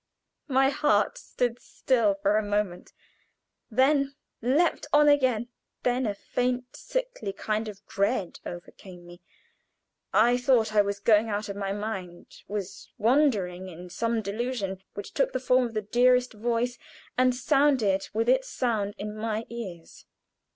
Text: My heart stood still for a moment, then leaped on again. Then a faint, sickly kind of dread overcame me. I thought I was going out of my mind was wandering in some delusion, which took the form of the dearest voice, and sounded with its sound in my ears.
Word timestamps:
My 0.47 0.69
heart 0.71 1.19
stood 1.19 1.59
still 1.59 2.15
for 2.15 2.35
a 2.35 2.41
moment, 2.41 2.91
then 3.69 4.15
leaped 4.41 4.87
on 4.91 5.07
again. 5.07 5.49
Then 5.83 6.07
a 6.07 6.15
faint, 6.15 6.75
sickly 6.75 7.31
kind 7.31 7.67
of 7.67 7.85
dread 7.85 8.39
overcame 8.43 9.05
me. 9.05 9.21
I 10.11 10.37
thought 10.39 10.73
I 10.73 10.81
was 10.81 10.99
going 10.99 11.29
out 11.29 11.49
of 11.49 11.55
my 11.55 11.71
mind 11.71 12.41
was 12.47 12.89
wandering 12.97 13.69
in 13.69 13.91
some 13.91 14.23
delusion, 14.23 14.81
which 14.95 15.13
took 15.13 15.33
the 15.33 15.39
form 15.39 15.65
of 15.67 15.75
the 15.75 15.83
dearest 15.83 16.33
voice, 16.33 16.79
and 17.15 17.35
sounded 17.35 18.09
with 18.11 18.27
its 18.27 18.49
sound 18.49 18.95
in 18.97 19.15
my 19.15 19.45
ears. 19.51 20.07